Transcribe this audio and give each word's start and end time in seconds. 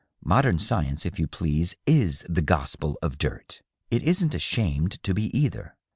Modern 0.25 0.57
science, 0.57 1.05
if 1.05 1.19
you 1.19 1.27
please, 1.27 1.75
is 1.85 2.25
the 2.27 2.41
gospel 2.41 2.97
of 3.03 3.19
dirt. 3.19 3.61
It 3.91 4.01
isn't 4.01 4.33
ashamed 4.33 4.93
to 5.03 5.13
be, 5.13 5.25
either. 5.37 5.75